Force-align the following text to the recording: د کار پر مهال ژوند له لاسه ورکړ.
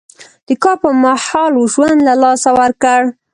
د 0.47 0.49
کار 0.63 0.75
پر 0.81 0.91
مهال 1.03 1.53
ژوند 1.73 1.97
له 2.07 2.13
لاسه 2.23 2.49
ورکړ. 2.59 3.01